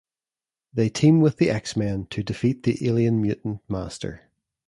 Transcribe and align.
They 0.73 0.89
team 0.89 1.21
with 1.21 1.37
the 1.37 1.51
X-Men 1.51 2.07
to 2.07 2.23
defeat 2.23 2.63
the 2.63 2.87
alien 2.87 3.21
Mutant 3.21 3.61
Master. 3.69 4.23